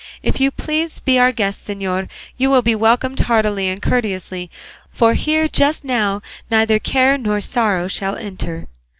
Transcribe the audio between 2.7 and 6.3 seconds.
welcomed heartily and courteously, for here just now